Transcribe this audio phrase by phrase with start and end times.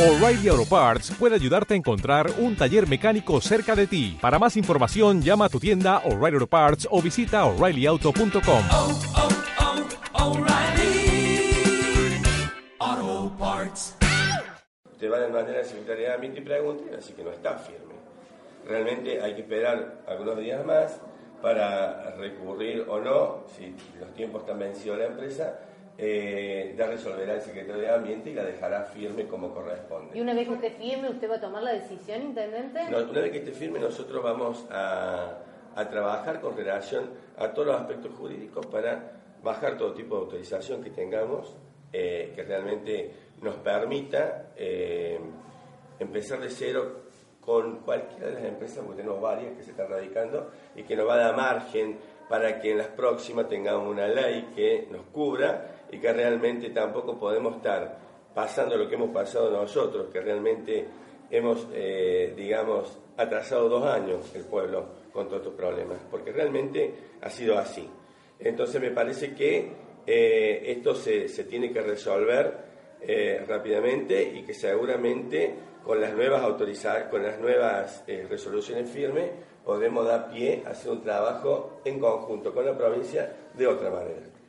[0.00, 4.16] O'Reilly Auto Parts puede ayudarte a encontrar un taller mecánico cerca de ti.
[4.18, 8.62] Para más información, llama a tu tienda O'Reilly Auto Parts o visita oreillyauto.com.
[8.72, 8.98] oh,
[12.80, 13.94] oh, Parts.
[14.98, 17.92] Te van a mandar a y pregunten, así que no está firme.
[18.66, 20.98] Realmente hay que esperar algunos días más
[21.42, 25.60] para recurrir o no, si los tiempos están vencidos de la empresa,
[26.02, 30.16] eh, ya resolverá el secretario de Ambiente y la dejará firme como corresponde.
[30.16, 32.90] Y una vez que usted firme, ¿usted va a tomar la decisión, intendente?
[32.90, 35.38] No, una vez que esté firme, nosotros vamos a,
[35.76, 40.82] a trabajar con relación a todos los aspectos jurídicos para bajar todo tipo de autorización
[40.82, 41.54] que tengamos
[41.92, 43.10] eh, que realmente
[43.42, 45.18] nos permita eh,
[45.98, 47.00] empezar de cero
[47.40, 51.08] con cualquiera de las empresas, porque tenemos varias que se están radicando y que nos
[51.08, 51.98] va a dar margen
[52.30, 57.18] para que en las próximas tengamos una ley que nos cubra y que realmente tampoco
[57.18, 57.98] podemos estar
[58.32, 60.86] pasando lo que hemos pasado nosotros, que realmente
[61.28, 67.30] hemos, eh, digamos, atrasado dos años el pueblo con todos estos problemas, porque realmente ha
[67.30, 67.90] sido así.
[68.38, 69.72] Entonces me parece que
[70.06, 72.54] eh, esto se, se, tiene que resolver
[73.02, 79.30] eh, rápidamente y que seguramente con las nuevas autorizadas, con las nuevas eh, resoluciones firmes,
[79.64, 84.39] podemos dar pie a hacer un trabajo en conjunto con la provincia de otra manera.